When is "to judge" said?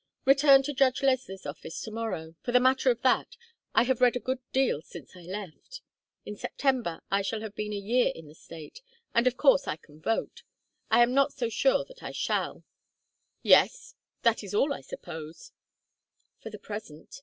0.63-1.03